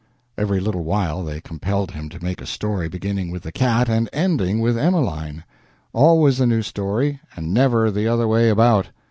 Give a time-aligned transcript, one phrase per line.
[0.35, 4.09] Every little while they compelled him to make a story beginning with the cat and
[4.11, 5.43] ending with Emeline.
[5.93, 8.89] Always a new story, and never the other way about.